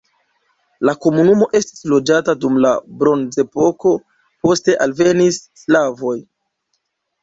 [0.89, 3.95] La komunumo estis loĝata dum la bronzepoko,
[4.45, 6.21] poste alvenis slavoj.